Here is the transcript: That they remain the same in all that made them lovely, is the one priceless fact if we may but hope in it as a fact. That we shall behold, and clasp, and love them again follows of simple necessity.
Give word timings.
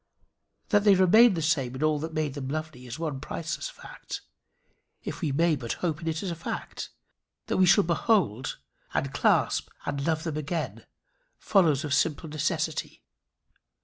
That 0.69 0.83
they 0.83 0.95
remain 0.95 1.35
the 1.35 1.43
same 1.43 1.75
in 1.75 1.83
all 1.83 1.99
that 1.99 2.11
made 2.11 2.33
them 2.33 2.47
lovely, 2.47 2.87
is 2.87 2.95
the 2.95 3.03
one 3.03 3.19
priceless 3.19 3.69
fact 3.69 4.21
if 5.03 5.21
we 5.21 5.31
may 5.31 5.55
but 5.55 5.73
hope 5.73 6.01
in 6.01 6.07
it 6.07 6.23
as 6.23 6.31
a 6.31 6.35
fact. 6.35 6.89
That 7.45 7.57
we 7.57 7.67
shall 7.67 7.83
behold, 7.83 8.57
and 8.95 9.13
clasp, 9.13 9.69
and 9.85 10.03
love 10.03 10.23
them 10.23 10.37
again 10.37 10.87
follows 11.37 11.83
of 11.85 11.93
simple 11.93 12.27
necessity. 12.29 13.03